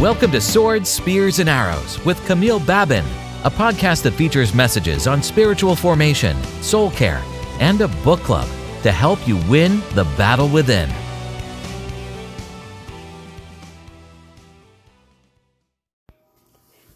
[0.00, 3.04] Welcome to Swords, Spears, and Arrows with Camille Babin,
[3.42, 7.20] a podcast that features messages on spiritual formation, soul care,
[7.58, 8.48] and a book club
[8.84, 10.88] to help you win the battle within.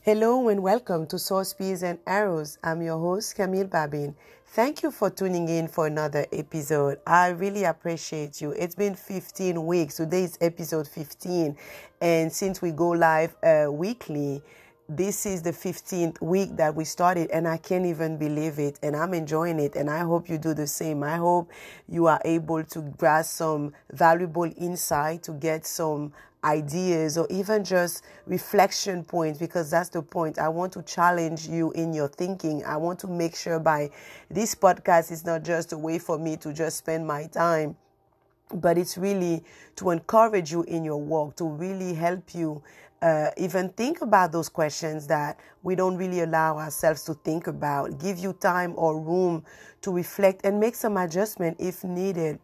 [0.03, 2.57] Hello and welcome to Swords, Spears, and Arrows.
[2.63, 4.15] I'm your host, Camille Babin.
[4.55, 6.99] Thank you for tuning in for another episode.
[7.07, 8.51] I really appreciate you.
[8.51, 9.97] It's been 15 weeks.
[9.97, 11.57] Today is episode 15.
[12.03, 14.43] And since we go live uh, weekly,
[14.91, 18.95] this is the 15th week that we started and I can't even believe it and
[18.95, 21.03] I'm enjoying it and I hope you do the same.
[21.03, 21.51] I hope
[21.89, 26.13] you are able to grasp some valuable insight to get some
[26.45, 30.39] ideas or even just reflection points because that's the point.
[30.39, 32.65] I want to challenge you in your thinking.
[32.65, 33.91] I want to make sure by
[34.31, 37.77] this podcast is not just a way for me to just spend my time
[38.55, 39.43] but it's really
[39.77, 42.63] to encourage you in your work to really help you
[43.03, 47.99] uh, even think about those questions that we don't really allow ourselves to think about,
[47.99, 49.45] give you time or room
[49.81, 52.39] to reflect and make some adjustment if needed.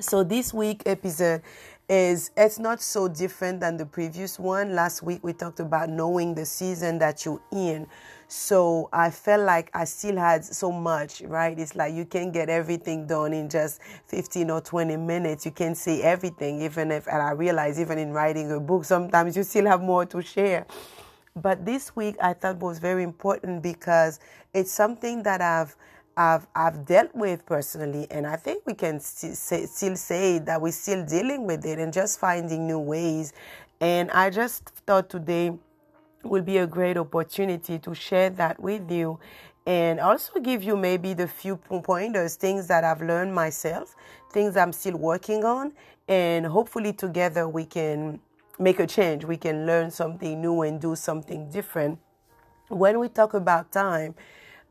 [0.00, 1.42] So this week episode
[1.88, 4.74] is it's not so different than the previous one.
[4.74, 7.86] Last week we talked about knowing the season that you're in.
[8.28, 11.56] So I felt like I still had so much, right?
[11.56, 15.46] It's like you can get everything done in just 15 or 20 minutes.
[15.46, 19.36] You can say everything, even if, and I realize even in writing a book, sometimes
[19.36, 20.66] you still have more to share.
[21.36, 24.18] But this week I thought was very important because
[24.54, 25.76] it's something that I've
[26.16, 30.60] I've I've dealt with personally, and I think we can st- say, still say that
[30.60, 33.32] we're still dealing with it and just finding new ways.
[33.80, 35.52] And I just thought today
[36.22, 39.18] will be a great opportunity to share that with you
[39.66, 43.94] and also give you maybe the few pointers, things that I've learned myself,
[44.32, 45.72] things I'm still working on,
[46.08, 48.20] and hopefully together we can
[48.58, 49.24] make a change.
[49.24, 51.98] We can learn something new and do something different.
[52.68, 54.14] When we talk about time,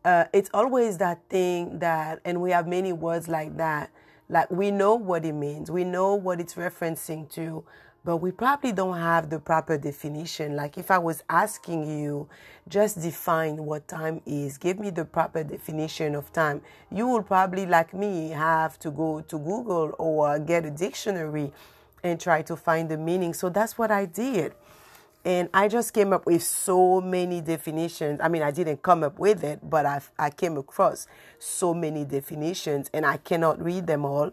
[0.05, 3.89] uh, it's always that thing that, and we have many words like that.
[4.29, 7.63] Like we know what it means, we know what it's referencing to,
[8.03, 10.55] but we probably don't have the proper definition.
[10.55, 12.29] Like if I was asking you,
[12.67, 16.61] just define what time is, give me the proper definition of time,
[16.91, 21.51] you will probably, like me, have to go to Google or get a dictionary
[22.03, 23.33] and try to find the meaning.
[23.33, 24.53] So that's what I did.
[25.25, 28.19] And I just came up with so many definitions.
[28.21, 31.07] I mean, I didn't come up with it, but I, I came across
[31.39, 34.31] so many definitions, and I cannot read them all.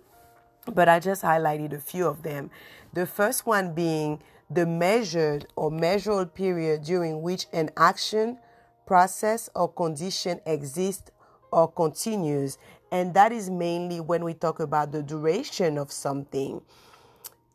[0.73, 2.51] But I just highlighted a few of them.
[2.93, 8.39] The first one being the measured or measurable period during which an action,
[8.85, 11.11] process, or condition exists
[11.51, 12.59] or continues.
[12.91, 16.61] And that is mainly when we talk about the duration of something.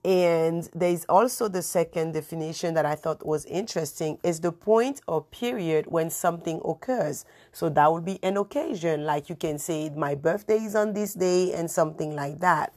[0.03, 5.23] And there's also the second definition that I thought was interesting is the point or
[5.23, 7.25] period when something occurs.
[7.51, 11.13] So that would be an occasion, like you can say, my birthday is on this
[11.13, 12.73] day and something like that.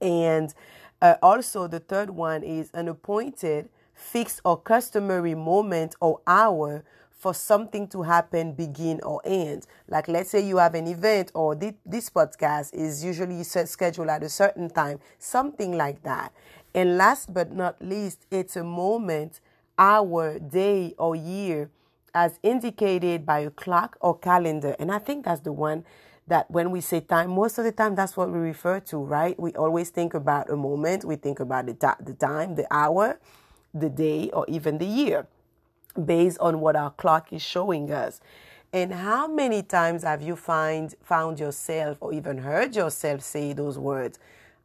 [0.00, 0.54] And
[1.00, 6.84] uh, also, the third one is an appointed, fixed, or customary moment or hour
[7.18, 9.66] for something to happen, begin, or end.
[9.88, 14.28] Like, let's say you have an event, or this podcast is usually scheduled at a
[14.28, 16.32] certain time, something like that.
[16.74, 19.40] And last but not least, it's a moment,
[19.76, 21.70] hour, day, or year
[22.14, 24.76] as indicated by a clock or calendar.
[24.78, 25.84] And I think that's the one
[26.28, 29.38] that when we say time, most of the time that's what we refer to, right?
[29.40, 33.18] We always think about a moment, we think about the, ta- the time, the hour,
[33.74, 35.26] the day, or even the year
[36.04, 38.20] based on what our clock is showing us.
[38.72, 43.78] And how many times have you find found yourself or even heard yourself say those
[43.78, 44.18] words?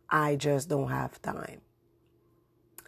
[0.09, 1.61] I just don't have time.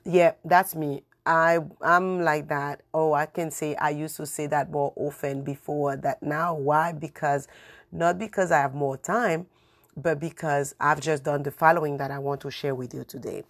[0.03, 1.03] Yeah, that's me.
[1.25, 2.81] I I'm like that.
[2.93, 6.53] Oh, I can say I used to say that more often before that now.
[6.53, 6.91] Why?
[6.91, 7.47] Because
[7.91, 9.47] not because I have more time,
[9.95, 13.43] but because I've just done the following that I want to share with you today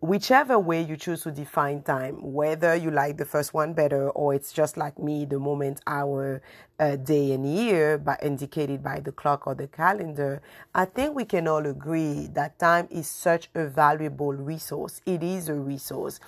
[0.00, 4.34] whichever way you choose to define time, whether you like the first one better or
[4.34, 6.42] it's just like me, the moment, hour,
[6.78, 10.42] uh, day, and year, but indicated by the clock or the calendar,
[10.74, 15.00] I think we can all agree that time is such a valuable resource.
[15.06, 16.20] It is a resource.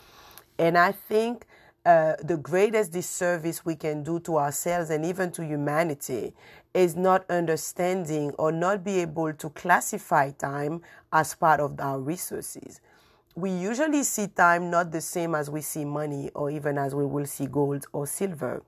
[0.59, 1.47] And I think
[1.85, 6.35] uh, the greatest disservice we can do to ourselves and even to humanity
[6.75, 10.81] is not understanding or not be able to classify time
[11.12, 12.81] as part of our resources
[13.38, 17.06] we usually see time not the same as we see money or even as we
[17.06, 18.64] will see gold or silver.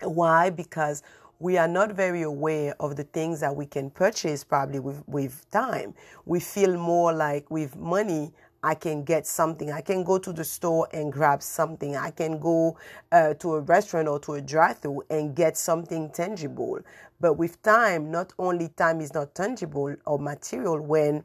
[0.00, 0.50] Why?
[0.50, 1.04] Because
[1.38, 5.48] we are not very aware of the things that we can purchase probably with, with
[5.52, 5.94] time.
[6.26, 8.32] We feel more like with money,
[8.64, 9.70] I can get something.
[9.70, 11.94] I can go to the store and grab something.
[11.96, 12.76] I can go
[13.12, 16.80] uh, to a restaurant or to a drive through and get something tangible.
[17.20, 21.22] But with time, not only time is not tangible or material when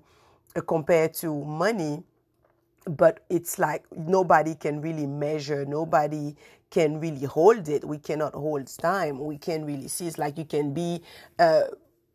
[0.56, 2.03] uh, compared to money,
[2.89, 6.36] but it's like nobody can really measure, nobody
[6.69, 7.86] can really hold it.
[7.86, 9.19] We cannot hold time.
[9.19, 10.07] We can really see.
[10.07, 11.01] It's like you can be.
[11.39, 11.63] Uh,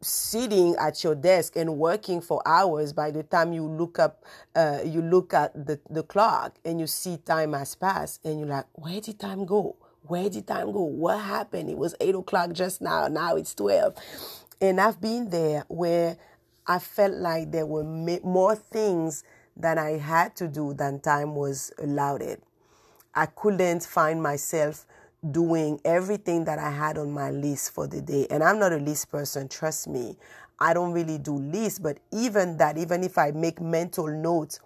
[0.04, 4.24] sitting at your desk and working for hours by the time you look up
[4.56, 8.48] uh, you look at the, the clock and you see time has passed and you're
[8.48, 12.52] like where did time go where did time go what happened it was 8 o'clock
[12.52, 13.94] just now now it's 12
[14.60, 16.16] and i've been there where
[16.66, 19.22] i felt like there were more things
[19.56, 22.42] that i had to do than time was allowed it
[23.14, 24.86] i couldn't find myself
[25.30, 28.26] doing everything that I had on my list for the day.
[28.30, 30.16] And I'm not a list person, trust me.
[30.58, 34.60] I don't really do lists, but even that, even if I make mental notes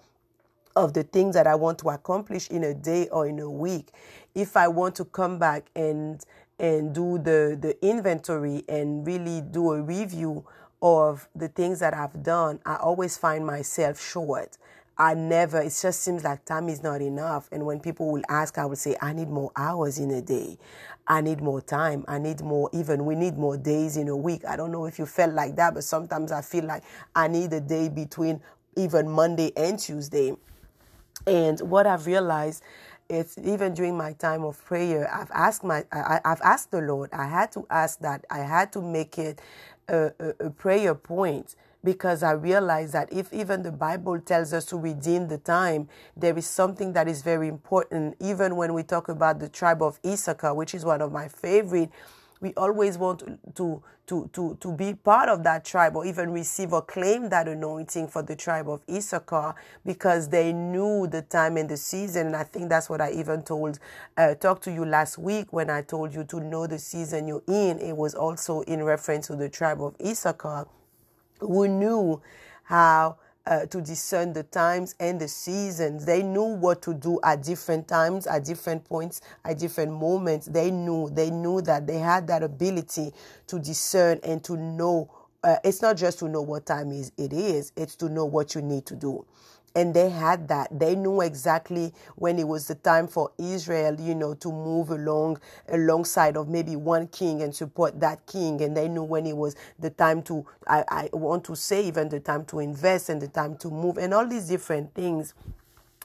[0.75, 3.91] of the things that I want to accomplish in a day or in a week,
[4.35, 6.23] if I want to come back and
[6.59, 10.45] and do the the inventory and really do a review
[10.83, 14.57] of the things that I've done, I always find myself short.
[14.99, 17.49] I never, it just seems like time is not enough.
[17.53, 20.57] And when people will ask, I will say, I need more hours in a day.
[21.07, 22.05] I need more time.
[22.09, 24.45] I need more, even we need more days in a week.
[24.47, 26.83] I don't know if you felt like that, but sometimes I feel like
[27.15, 28.41] I need a day between
[28.77, 30.35] even Monday and Tuesday.
[31.27, 32.63] And what I've realized
[33.09, 37.11] it's even during my time of prayer, I've asked my, I, have asked the Lord,
[37.13, 39.41] I had to ask that, I had to make it
[39.89, 41.55] a, a, a prayer point
[41.85, 46.37] because I realize that if even the Bible tells us to redeem the time, there
[46.37, 48.17] is something that is very important.
[48.21, 51.91] Even when we talk about the tribe of Issachar, which is one of my favorite,
[52.41, 53.23] we always want
[53.57, 57.49] to, to, to, to be part of that tribe or even receive or claim that
[57.49, 62.27] anointing for the tribe of Issachar because they knew the time and the season.
[62.29, 63.79] And I think that's what I even told,
[64.17, 67.43] uh, talked to you last week when I told you to know the season you're
[67.49, 67.79] in.
[67.79, 70.67] It was also in reference to the tribe of Issachar
[71.41, 72.21] who knew
[72.65, 73.17] how
[73.47, 76.05] uh, to discern the times and the seasons.
[76.05, 80.47] They knew what to do at different times, at different points, at different moments.
[80.47, 83.13] They knew, they knew that they had that ability
[83.47, 85.11] to discern and to know.
[85.45, 88.55] Uh, it's not just to know what time is it is, it's to know what
[88.55, 89.25] you need to do
[89.77, 90.69] and they had that.
[90.81, 95.41] They knew exactly when it was the time for Israel, you know, to move along
[95.69, 98.63] alongside of maybe one king and support that king.
[98.63, 102.11] And they knew when it was the time to, I, I want to save and
[102.11, 105.35] the time to invest and the time to move and all these different things.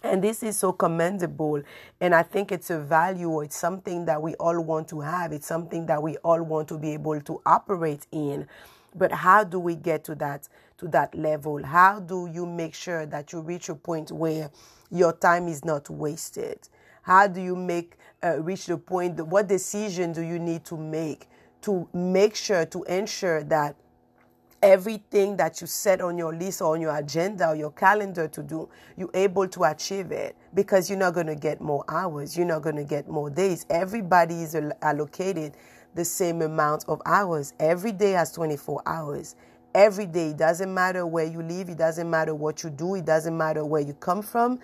[0.04, 1.64] And this is so commendable.
[2.02, 5.32] And I think it's a value, it's something that we all want to have.
[5.32, 8.48] It's something that we all want to be able to operate in.
[8.96, 10.48] But how do we get to that
[10.78, 11.64] to that level?
[11.64, 14.50] How do you make sure that you reach a point where
[14.90, 16.68] your time is not wasted?
[17.04, 19.18] How do you make uh, reach the point?
[19.18, 21.28] That, what decision do you need to make
[21.62, 23.76] to make sure to ensure that
[24.62, 28.44] everything that you set on your list or on your agenda or your calendar to
[28.44, 32.38] do, you're able to achieve it because you're not going to get more hours.
[32.38, 33.66] You're not going to get more days.
[33.70, 35.56] Everybody is allocated
[35.96, 37.54] the same amount of hours.
[37.60, 39.36] Every day has 24 hours.
[39.74, 40.30] Every day.
[40.30, 41.70] It doesn't matter where you live.
[41.70, 42.96] It doesn't matter what you do.
[42.96, 44.60] It doesn't matter where you come from.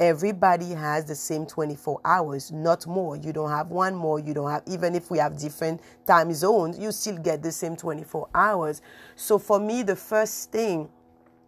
[0.00, 3.16] Everybody has the same 24 hours, not more.
[3.16, 4.18] You don't have one more.
[4.18, 7.76] You don't have, even if we have different time zones, you still get the same
[7.76, 8.80] 24 hours.
[9.14, 10.88] So for me, the first thing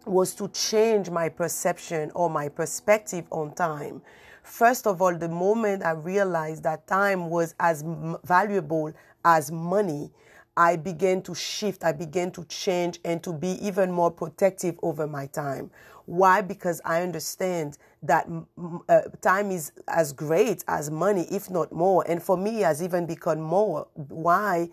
[0.05, 4.03] was to change my perception or my perspective on time.
[4.43, 7.83] First of all, the moment I realized that time was as
[8.23, 8.91] valuable
[9.23, 10.11] as money,
[10.55, 15.07] I began to shift, I began to change and to be even more protective over
[15.07, 15.71] my time.
[16.05, 16.41] Why?
[16.41, 18.27] Because I understand that
[18.89, 22.05] uh, time is as great as money, if not more.
[22.07, 23.87] And for me, has even become more.
[23.95, 24.69] Why?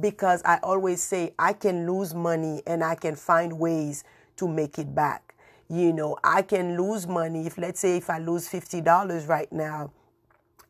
[0.00, 4.04] Because I always say I can lose money and I can find ways
[4.36, 5.31] to make it back.
[5.68, 9.92] You know, I can lose money if, let's say, if I lose $50 right now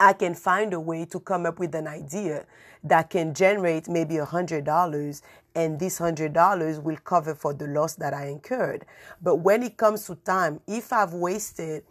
[0.01, 2.47] I can find a way to come up with an idea
[2.85, 5.23] that can generate maybe a hundred dollars
[5.55, 8.87] and this hundred dollars will cover for the loss that I incurred.
[9.23, 11.85] But when it comes to time, if I've wasted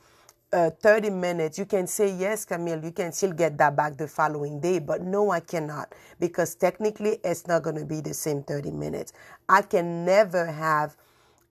[0.54, 4.08] uh, 30 minutes, you can say, yes, Camille, you can still get that back the
[4.08, 4.80] following day.
[4.80, 9.14] But no, I cannot because technically it's not going to be the same 30 minutes.
[9.50, 10.98] I can never have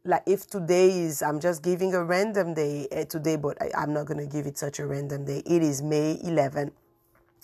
[0.04, 3.92] like if today is i'm just giving a random day uh, today but I, i'm
[3.92, 6.72] not going to give it such a random day it is may 11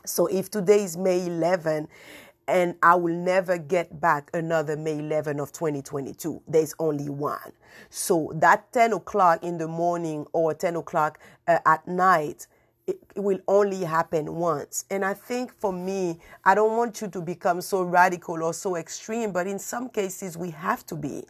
[0.04, 1.88] so if today is may 11
[2.48, 6.42] and I will never get back another May 11 of 2022.
[6.46, 7.52] There's only one.
[7.90, 12.46] So that 10 o'clock in the morning or 10 o'clock uh, at night,
[12.86, 14.84] it will only happen once.
[14.90, 18.76] And I think for me, I don't want you to become so radical or so
[18.76, 21.24] extreme, but in some cases we have to be.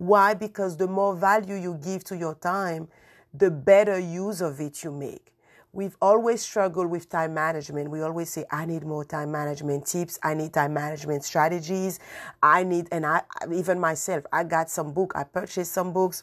[0.00, 0.32] Why?
[0.32, 2.88] Because the more value you give to your time,
[3.34, 5.26] the better use of it you make.
[5.74, 7.90] We've always struggled with time management.
[7.90, 10.18] We always say, I need more time management tips.
[10.22, 12.00] I need time management strategies.
[12.42, 13.20] I need, and I,
[13.54, 15.12] even myself, I got some book.
[15.14, 16.22] I purchased some books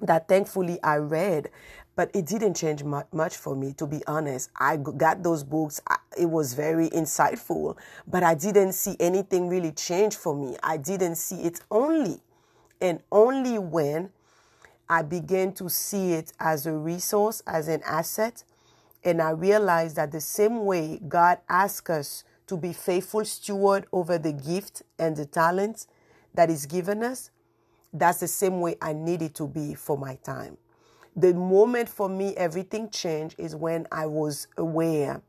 [0.00, 1.50] that thankfully I read,
[1.96, 4.50] but it didn't change much for me, to be honest.
[4.54, 5.80] I got those books.
[6.16, 7.76] It was very insightful,
[8.06, 10.56] but I didn't see anything really change for me.
[10.62, 12.20] I didn't see it only
[12.80, 14.10] and only when
[14.88, 18.42] I began to see it as a resource, as an asset,
[19.04, 24.18] and I realized that the same way God asks us to be faithful steward over
[24.18, 25.86] the gift and the talent
[26.34, 27.30] that is given us,
[27.92, 30.56] that's the same way I needed to be for my time.
[31.16, 35.22] The moment for me everything changed is when I was aware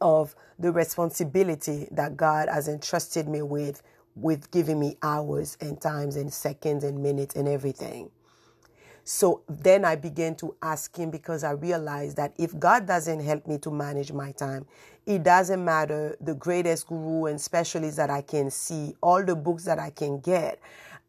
[0.00, 3.82] of the responsibility that God has entrusted me with,
[4.14, 8.10] with giving me hours and times and seconds and minutes and everything.
[9.04, 13.46] So then I began to ask him because I realized that if God doesn't help
[13.48, 14.64] me to manage my time,
[15.06, 19.64] it doesn't matter the greatest guru and specialist that I can see, all the books
[19.64, 20.60] that I can get,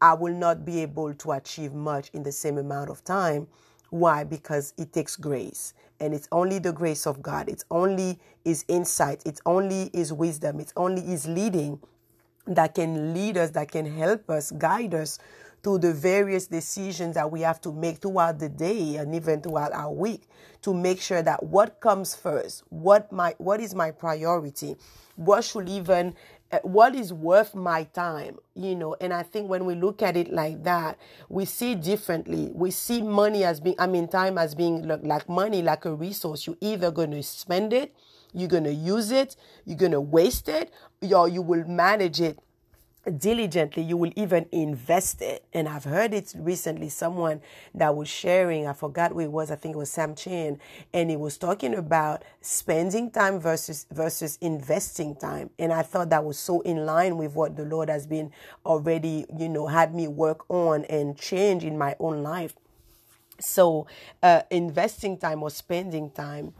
[0.02, 3.46] I will not be able to achieve much in the same amount of time.
[3.90, 4.24] Why?
[4.24, 5.72] Because it takes grace.
[6.00, 7.48] And it's only the grace of God.
[7.48, 9.22] It's only His insight.
[9.24, 10.58] It's only His wisdom.
[10.58, 11.78] It's only His leading
[12.46, 15.18] that can lead us, that can help us, guide us
[15.62, 19.72] through the various decisions that we have to make throughout the day and even throughout
[19.72, 20.28] our week
[20.60, 24.76] to make sure that what comes first, what my what is my priority,
[25.16, 26.14] what should even
[26.52, 28.94] uh, what is worth my time, you know.
[29.00, 30.98] And I think when we look at it like that,
[31.28, 32.50] we see differently.
[32.54, 36.46] We see money as being, I mean, time as being like money, like a resource.
[36.46, 37.94] You're either going to spend it,
[38.34, 42.38] you're going to use it, you're going to waste it, or you will manage it
[43.18, 43.82] diligently.
[43.82, 45.44] You will even invest it.
[45.52, 47.40] And i've heard it recently someone
[47.74, 50.58] that was sharing i forgot who it was i think it was Sam Chand
[50.92, 55.50] and he was talking about spending time versus versus investing time.
[55.58, 58.30] And i thought that was so in line with what the lord has been
[58.64, 62.54] already you know had me work on and change in my own life
[63.40, 63.86] so
[64.22, 66.52] uh, investing time or spending time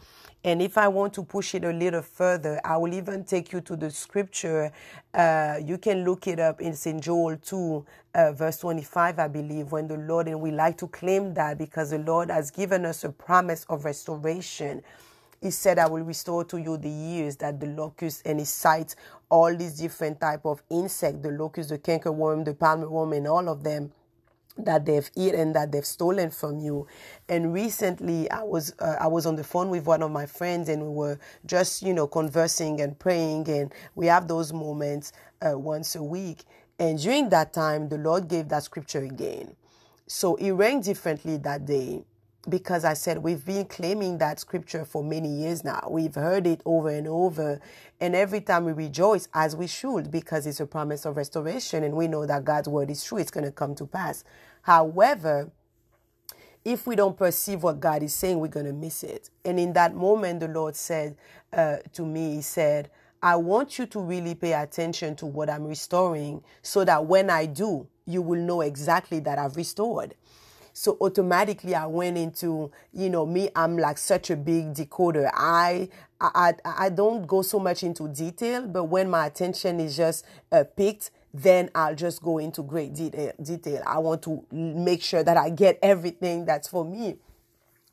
[0.45, 3.63] and if I want to push it a little further, I will even take you
[3.63, 4.71] to the scripture.
[5.15, 6.61] Uh, you can look it up.
[6.61, 7.03] in St.
[7.03, 11.35] Joel 2, uh, verse 25, I believe, when the Lord, and we like to claim
[11.35, 14.83] that because the Lord has given us a promise of restoration.
[15.41, 18.97] He said, I will restore to you the years that the locust and he cites
[19.31, 23.65] all these different type of insect, the locust, the cankerworm, the palmerworm, and all of
[23.65, 23.93] them
[24.57, 26.87] that they've eaten that they've stolen from you.
[27.29, 30.69] And recently i was uh, i was on the phone with one of my friends
[30.69, 35.13] and we were just you know conversing and praying and we have those moments
[35.47, 36.45] uh, once a week.
[36.79, 39.57] And during that time the lord gave that scripture again.
[40.07, 42.05] So it rang differently that day
[42.49, 45.89] because I said we've been claiming that scripture for many years now.
[45.91, 47.61] We've heard it over and over.
[48.01, 51.95] And every time we rejoice, as we should, because it's a promise of restoration and
[51.95, 54.25] we know that God's word is true, it's going to come to pass.
[54.63, 55.51] However,
[56.65, 59.31] if we don't perceive what God is saying, we're going to miss it.
[59.45, 61.17] And in that moment, the Lord said
[61.53, 62.91] uh, to me, He said,
[63.23, 67.47] I want you to really pay attention to what I'm restoring so that when I
[67.47, 70.15] do, you will know exactly that I've restored.
[70.77, 75.31] So automatically I went into, you know, me, I'm like such a big decoder.
[75.33, 75.89] I,
[76.21, 80.65] I, I don't go so much into detail, but when my attention is just uh,
[80.77, 83.83] picked, then I'll just go into great detail.
[83.87, 87.19] I want to make sure that I get everything that's for me.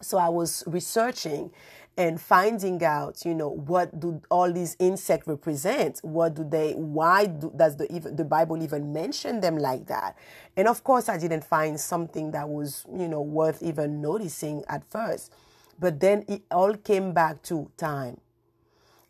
[0.01, 1.51] So I was researching
[1.97, 5.99] and finding out, you know, what do all these insects represent?
[6.03, 6.73] What do they?
[6.73, 10.17] Why do, does the even the Bible even mention them like that?
[10.55, 14.89] And of course, I didn't find something that was, you know, worth even noticing at
[14.89, 15.33] first.
[15.79, 18.21] But then it all came back to time.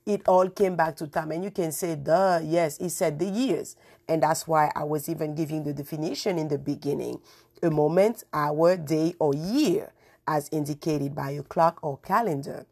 [0.05, 1.31] It all came back to time.
[1.31, 3.75] And you can say, duh, yes, he said the years.
[4.07, 7.21] And that's why I was even giving the definition in the beginning
[7.61, 9.93] a moment, hour, day, or year,
[10.27, 12.65] as indicated by a clock or calendar.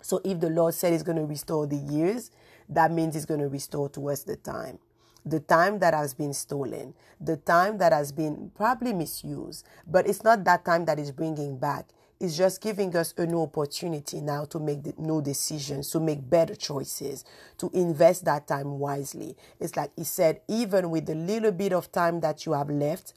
[0.00, 2.30] So if the Lord said He's going to restore the years,
[2.68, 4.78] that means He's going to restore to us the time.
[5.24, 10.22] The time that has been stolen, the time that has been probably misused, but it's
[10.22, 11.88] not that time that is bringing back.
[12.20, 16.28] It's just giving us a new opportunity now to make the new decisions, to make
[16.28, 17.24] better choices,
[17.58, 19.36] to invest that time wisely.
[19.60, 23.14] It's like he said, even with the little bit of time that you have left,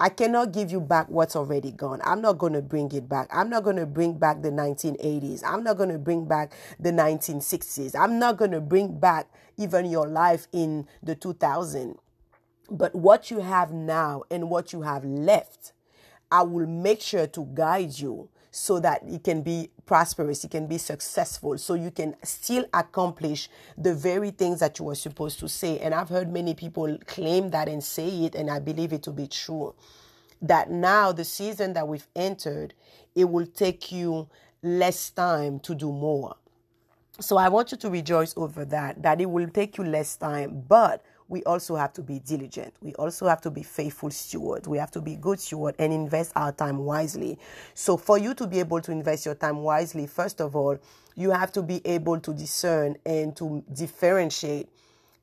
[0.00, 2.00] I cannot give you back what's already gone.
[2.02, 3.28] I'm not going to bring it back.
[3.30, 5.42] I'm not going to bring back the 1980s.
[5.44, 7.94] I'm not going to bring back the 1960s.
[7.94, 11.98] I'm not going to bring back even your life in the 2000s.
[12.70, 15.74] But what you have now and what you have left,
[16.32, 20.66] I will make sure to guide you so that it can be prosperous, it can
[20.66, 25.48] be successful, so you can still accomplish the very things that you were supposed to
[25.48, 25.78] say.
[25.78, 29.12] And I've heard many people claim that and say it, and I believe it to
[29.12, 29.74] be true.
[30.42, 32.74] That now, the season that we've entered,
[33.14, 34.28] it will take you
[34.62, 36.36] less time to do more.
[37.20, 40.64] So I want you to rejoice over that, that it will take you less time,
[40.66, 42.74] but we also have to be diligent.
[42.82, 44.66] We also have to be faithful stewards.
[44.66, 47.38] We have to be good steward and invest our time wisely.
[47.72, 50.76] So for you to be able to invest your time wisely, first of all,
[51.14, 54.68] you have to be able to discern and to differentiate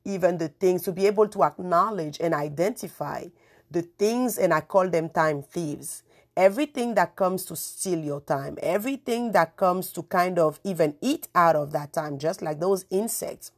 [0.04, 3.26] even the things, to be able to acknowledge and identify
[3.70, 6.02] the things, and I call them time thieves
[6.38, 11.26] everything that comes to steal your time, everything that comes to kind of even eat
[11.34, 13.50] out of that time, just like those insects,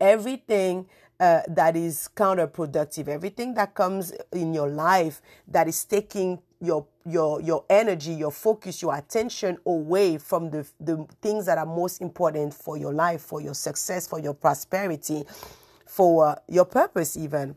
[0.00, 0.86] everything
[1.20, 7.40] uh, that is counterproductive, everything that comes in your life that is taking your your
[7.40, 12.52] your energy, your focus, your attention away from the the things that are most important
[12.52, 15.24] for your life, for your success, for your prosperity,
[15.86, 17.56] for uh, your purpose, even.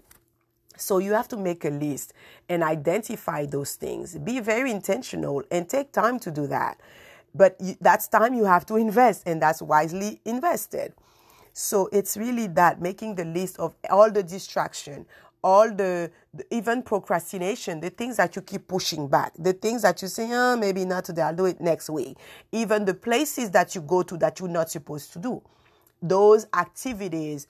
[0.78, 2.14] So you have to make a list
[2.48, 4.18] and identify those things.
[4.18, 6.80] Be very intentional and take time to do that.
[7.36, 10.94] But that's time you have to invest, and that's wisely invested.
[11.62, 15.06] So it's really that making the list of all the distraction,
[15.44, 20.02] all the, the, even procrastination, the things that you keep pushing back, the things that
[20.02, 22.18] you say, oh, maybe not today, I'll do it next week.
[22.54, 25.42] Even the places that you go to that you're not supposed to do.
[26.02, 27.46] Those activities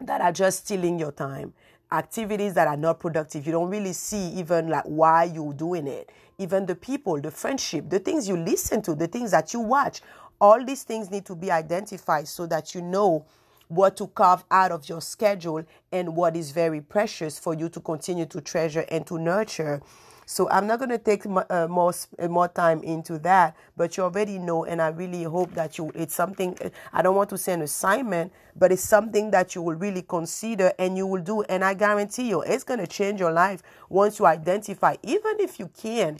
[0.00, 1.54] that are just stealing your time,
[1.90, 3.46] activities that are not productive.
[3.46, 6.10] You don't really see even like why you're doing it.
[6.38, 10.02] Even the people, the friendship, the things you listen to, the things that you watch,
[10.44, 13.24] all these things need to be identified so that you know
[13.68, 17.80] what to carve out of your schedule and what is very precious for you to
[17.80, 19.80] continue to treasure and to nurture.
[20.26, 24.02] So I'm not going to take uh, more uh, more time into that, but you
[24.02, 25.90] already know, and I really hope that you.
[25.94, 26.58] It's something
[26.92, 30.72] I don't want to say an assignment, but it's something that you will really consider
[30.78, 31.42] and you will do.
[31.42, 35.58] And I guarantee you, it's going to change your life once you identify, even if
[35.58, 36.18] you can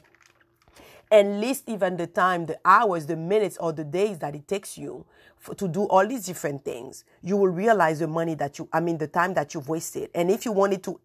[1.15, 4.77] and list even the time, the hours, the minutes, or the days that it takes
[4.77, 5.07] you
[5.39, 8.81] for, to do all these different things, you will realize the money that you, I
[8.81, 10.11] mean, the time that you've wasted.
[10.13, 11.01] And if you wanted to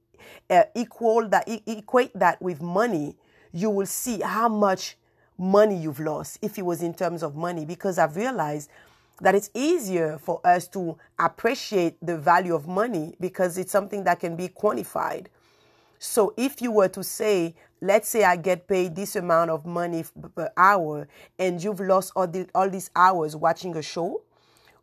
[0.50, 3.16] uh, equal that, e- equate that with money,
[3.54, 4.98] you will see how much
[5.38, 7.64] money you've lost if it was in terms of money.
[7.64, 8.72] Because I've realized
[9.22, 14.20] that it's easier for us to appreciate the value of money because it's something that
[14.20, 15.28] can be quantified.
[16.00, 20.04] So if you were to say, let's say I get paid this amount of money
[20.36, 24.22] per hour, and you've lost all, the, all these hours watching a show,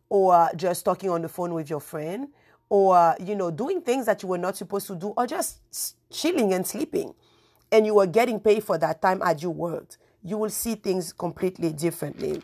[0.09, 2.29] or just talking on the phone with your friend,
[2.69, 5.59] or you know doing things that you were not supposed to do, or just
[6.11, 7.13] chilling and sleeping,
[7.71, 11.13] and you were getting paid for that time as you worked, you will see things
[11.13, 12.41] completely differently.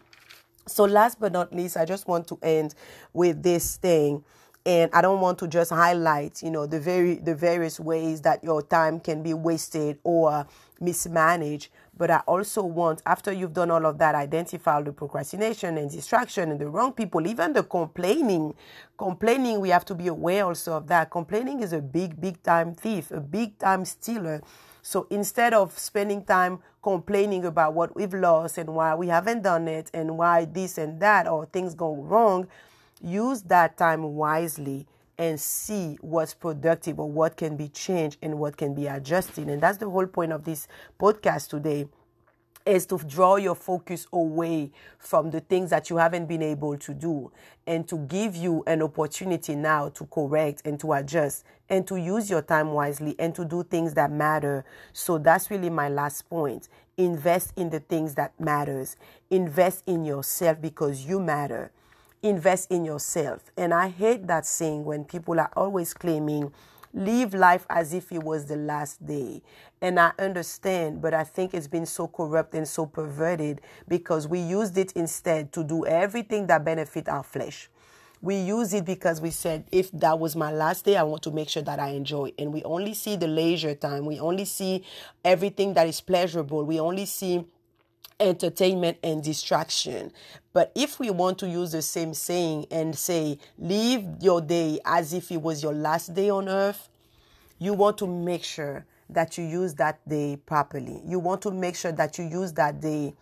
[0.68, 2.74] So last but not least, I just want to end
[3.12, 4.24] with this thing
[4.66, 8.44] and i don't want to just highlight you know the very the various ways that
[8.44, 10.46] your time can be wasted or
[10.80, 15.78] mismanaged but i also want after you've done all of that identify all the procrastination
[15.78, 18.54] and distraction and the wrong people even the complaining.
[18.98, 21.10] Complaining we have to be aware also of that.
[21.10, 24.42] Complaining is a big big time thief a big time stealer.
[24.82, 29.68] So instead of spending time complaining about what we've lost and why we haven't done
[29.68, 32.48] it and why this and that or things go wrong
[33.04, 34.88] use that time wisely
[35.18, 39.48] and see what's productive or what can be changed and what can be adjusted.
[39.48, 40.68] And that's the whole point of this
[41.00, 41.88] podcast today
[42.66, 46.94] is to draw your focus away from the things that you haven't been able to
[46.94, 47.30] do
[47.68, 52.30] and to give you an opportunity now to correct and to adjust and to use
[52.30, 54.64] your time wisely and to do things that matter.
[54.94, 56.70] So that's really my last point.
[56.96, 58.96] Invest in the things that matters.
[59.30, 61.72] Invest in yourself because you matter
[62.24, 63.52] invest in yourself.
[63.58, 66.52] And I hate that saying when people are always claiming,
[66.94, 69.42] live life as if it was the last day.
[69.82, 74.40] And I understand, but I think it's been so corrupt and so perverted because we
[74.40, 77.70] used it instead to do everything that benefit our flesh.
[78.22, 81.32] We use it because we said, if that was my last day, I want to
[81.32, 82.32] make sure that I enjoy.
[82.40, 84.06] And we only see the leisure time.
[84.06, 84.86] We only see
[85.26, 86.64] everything that is pleasurable.
[86.64, 87.44] We only see
[88.24, 90.12] entertainment and distraction.
[90.54, 95.14] But if we want to use the same saying and say, live your day as
[95.14, 96.90] if it was your last day on earth,
[97.60, 101.02] you want to make sure that you use that day properly.
[101.06, 103.14] You want to make sure that you use that day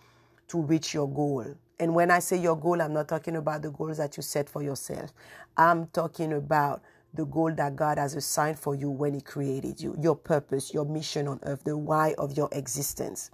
[0.49, 1.45] to reach your goal.
[1.79, 4.47] And when I say your goal, I'm not talking about the goals that you set
[4.47, 5.11] for yourself.
[5.57, 6.81] I'm talking about
[7.13, 10.85] the goal that God has assigned for you when He created you, your purpose, your
[10.85, 13.31] mission on earth, the why of your existence.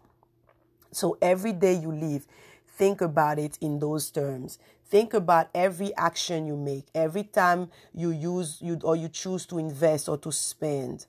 [0.91, 2.27] So every day you live,
[2.67, 4.59] think about it in those terms.
[4.89, 9.57] Think about every action you make, every time you use you or you choose to
[9.57, 11.05] invest or to spend.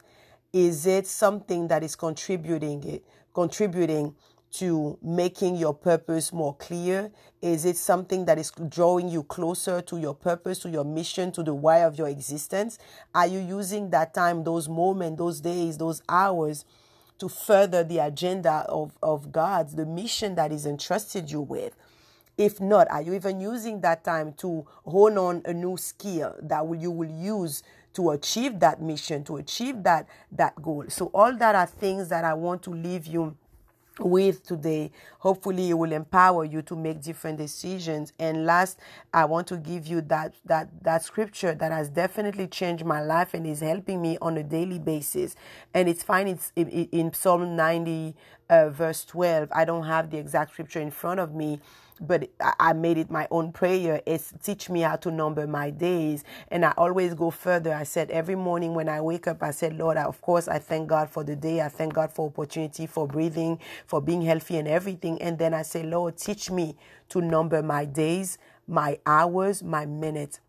[0.53, 4.15] Is it something that is contributing it, contributing
[4.51, 7.13] to making your purpose more clear?
[7.43, 11.43] Is it something that is drawing you closer to your purpose, to your mission, to
[11.43, 12.79] the why of your existence?
[13.15, 16.65] Are you using that time, those moments, those days, those hours
[17.19, 21.75] to further the agenda of, of God's, the mission that He's entrusted you with?
[22.37, 26.63] If not, are you even using that time to hone on a new skill that
[26.79, 30.85] you will use to achieve that mission, to achieve that, that goal?
[30.89, 33.37] So, all that are things that I want to leave you
[33.99, 34.91] with today.
[35.21, 38.13] Hopefully, it will empower you to make different decisions.
[38.19, 38.79] And last,
[39.13, 43.35] I want to give you that that that scripture that has definitely changed my life
[43.35, 45.37] and is helping me on a daily basis.
[45.75, 46.29] And it's fine.
[46.29, 48.15] It's in, in Psalm ninety,
[48.51, 49.49] uh, verse twelve.
[49.53, 51.61] I don't have the exact scripture in front of me
[52.01, 52.31] but
[52.61, 54.01] I made it my own prayer.
[54.07, 56.25] It's teach me how to number my days.
[56.51, 57.75] And I always go further.
[57.75, 60.59] I said every morning when I wake up, I said, Lord, I, of course, I
[60.59, 61.61] thank God for the day.
[61.61, 65.21] I thank God for opportunity, for breathing, for being healthy and everything.
[65.23, 66.77] And then I say, Lord, teach me
[67.11, 70.41] to number my days, my hours, my minutes.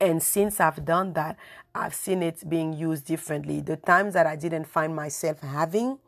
[0.00, 1.36] And since I've done that,
[1.74, 3.60] I've seen it being used differently.
[3.60, 5.98] The times that I didn't find myself having,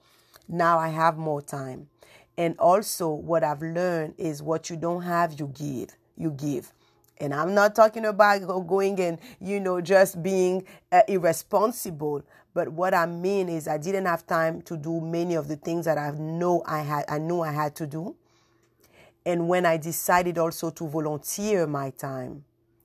[0.50, 1.88] now I have more time.
[2.36, 5.90] And also, what I've learned is what you don't have, you give.
[6.16, 6.72] You give.
[7.18, 12.22] And I'm not talking about going and, you know, just being uh, irresponsible.
[12.54, 15.84] But what I mean is I didn't have time to do many of the things
[15.84, 18.16] that I know I had, I knew I had to do.
[19.24, 22.44] And when I decided also to volunteer my time,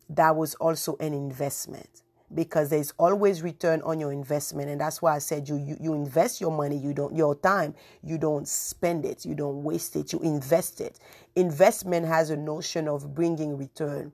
[0.10, 4.70] that was also an investment because there's always return on your investment.
[4.70, 7.76] And that's why i said you, you you invest your money you don't your time
[8.04, 11.00] you don't spend it you don't waste it you invest it.
[11.36, 14.12] Investment has a notion of bringing return.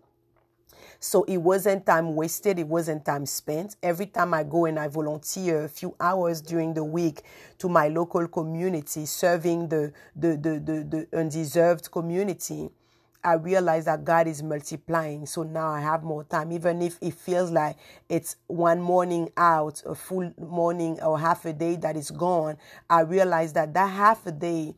[0.99, 3.75] So it wasn't time wasted it wasn't time spent.
[3.81, 7.23] Every time i go and i volunteer a few hours during the week
[7.59, 12.69] to my local community serving the the the, the, the undeserved community
[13.23, 15.25] I realize that God is multiplying.
[15.25, 16.51] So now I have more time.
[16.51, 17.77] Even if it feels like
[18.09, 22.57] it's one morning out, a full morning or half a day that is gone,
[22.89, 24.75] I realize that that half a day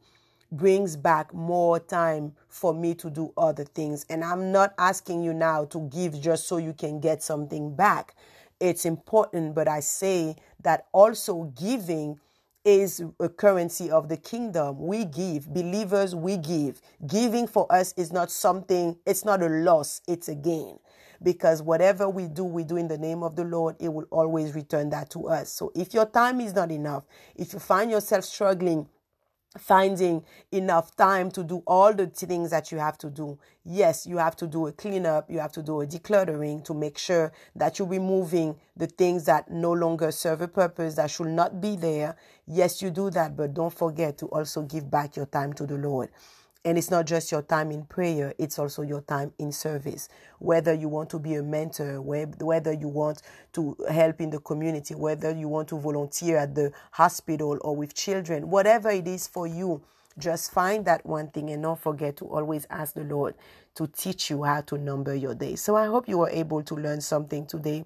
[0.52, 4.06] brings back more time for me to do other things.
[4.10, 8.16] And I'm not asking you now to give just so you can get something back.
[8.60, 12.20] It's important, but I say that also giving
[12.66, 14.80] is a currency of the kingdom.
[14.80, 15.54] We give.
[15.54, 16.82] Believers, we give.
[17.08, 20.80] Giving for us is not something, it's not a loss, it's a gain.
[21.22, 24.56] Because whatever we do, we do in the name of the Lord, it will always
[24.56, 25.50] return that to us.
[25.52, 28.88] So if your time is not enough, if you find yourself struggling
[29.58, 33.38] finding enough time to do all the things that you have to do.
[33.64, 36.98] Yes, you have to do a cleanup, you have to do a decluttering to make
[36.98, 41.62] sure that you're removing the things that no longer serve a purpose, that should not
[41.62, 42.16] be there.
[42.48, 45.78] Yes, you do that, but don't forget to also give back your time to the
[45.78, 46.10] Lord.
[46.66, 50.08] And it's not just your time in prayer, it's also your time in service.
[50.40, 53.22] Whether you want to be a mentor, whether you want
[53.54, 57.94] to help in the community, whether you want to volunteer at the hospital or with
[57.94, 59.82] children, whatever it is for you,
[60.18, 63.34] just find that one thing and don't forget to always ask the Lord
[63.76, 65.62] to teach you how to number your days.
[65.62, 67.84] So I hope you were able to learn something today